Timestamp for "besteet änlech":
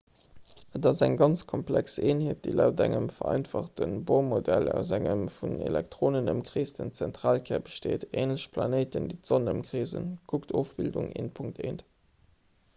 7.69-8.47